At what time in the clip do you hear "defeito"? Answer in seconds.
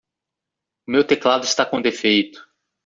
1.79-2.43